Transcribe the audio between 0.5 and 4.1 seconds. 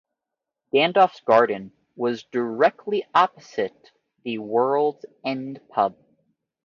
Gandalf's Garden was directly opposite